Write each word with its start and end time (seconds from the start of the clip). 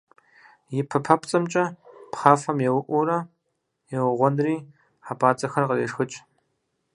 И 0.79 0.81
пэ 0.89 0.97
папцӀэмкӀэ 1.05 1.63
пхъафэм 2.11 2.57
еуӀуурэ, 2.67 3.17
еугъуэнри, 3.95 4.55
хьэпӀацӀэхэр 5.05 5.67
кърешхыкӏ. 5.69 6.17